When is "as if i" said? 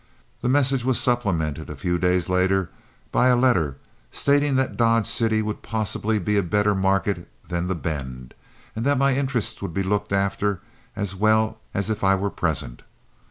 11.75-12.15